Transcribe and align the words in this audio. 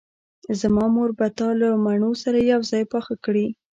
زما 0.59 0.85
مور 0.95 1.09
به 1.17 1.27
تا 1.37 1.47
له 1.59 1.69
مڼو 1.85 2.11
سره 2.23 2.39
یوځای 2.51 2.83
پاخه 2.93 3.15
کړي 3.25 3.45